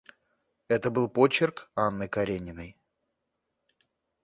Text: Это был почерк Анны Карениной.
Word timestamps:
Это 0.67 0.89
был 0.89 1.07
почерк 1.09 1.69
Анны 1.75 2.07
Карениной. 2.07 2.75